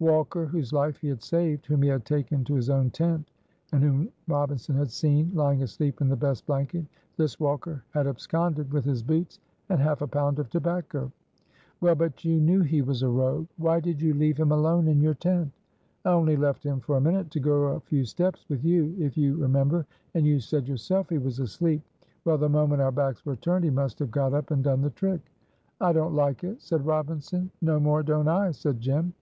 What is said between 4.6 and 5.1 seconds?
had